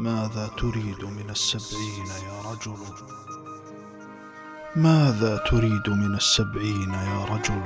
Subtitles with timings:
[0.00, 2.76] ماذا تريد من السبعين يا رجل؟
[4.76, 7.62] ماذا تريد من السبعين يا رجل؟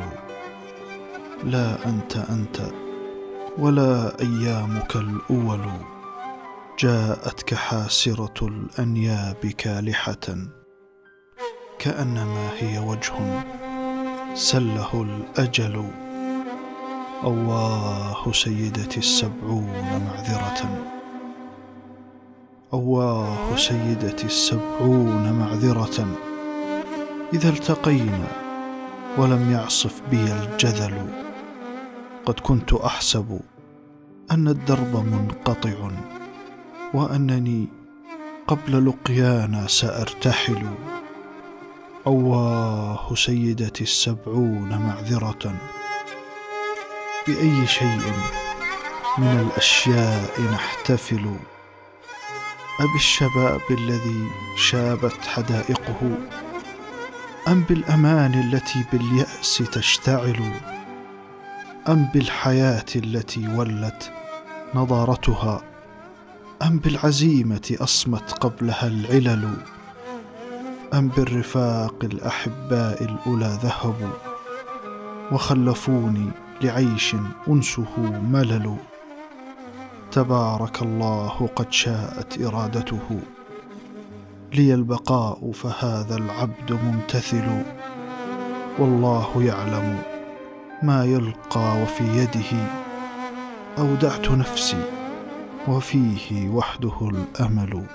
[1.44, 2.72] لا أنت أنت
[3.58, 5.70] ولا أيامك الأول.
[6.78, 10.36] جاءتك حاسرة الأنياب كالحة
[11.78, 13.44] كأنما هي وجه
[14.34, 15.90] سله الأجل.
[17.24, 20.95] اواه سيدتي السبعون معذرة.
[22.72, 26.06] أواه سيدتي السبعون معذرة.
[27.34, 28.28] إذا التقينا
[29.18, 31.08] ولم يعصف بي الجذل.
[32.26, 33.40] قد كنت أحسب
[34.30, 35.90] أن الدرب منقطع
[36.94, 37.68] وأنني
[38.46, 40.66] قبل لقيانا سأرتحل.
[42.06, 45.54] أواه سيدتي السبعون معذرة.
[47.28, 48.12] بأي شيء
[49.18, 51.36] من الأشياء نحتفل؟
[52.80, 56.18] أبالشباب الذي شابت حدائقه؟
[57.48, 60.52] أم بالأمان التي باليأس تشتعل؟
[61.88, 64.12] أم بالحياة التي ولت
[64.74, 65.62] نضارتها
[66.62, 69.56] أم بالعزيمة أصمت قبلها العلل؟
[70.94, 74.18] أم بالرفاق الأحباء الأولى ذهبوا؟
[75.32, 76.30] وخلفوني
[76.62, 77.16] لعيش
[77.48, 78.76] أنسه ملل؟
[80.16, 83.20] تبارك الله قد شاءت إرادته.
[84.52, 87.62] لي البقاء فهذا العبد ممتثل.
[88.78, 89.98] والله يعلم
[90.82, 92.66] ما يلقى وفي يده.
[93.78, 94.82] أودعت نفسي
[95.68, 97.86] وفيه وحده الأمل.